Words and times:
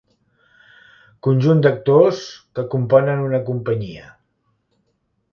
Conjunt 1.25 1.59
d'actors 1.65 2.21
que 2.59 2.65
componen 2.71 3.21
una 3.27 3.41
companyia. 3.51 4.07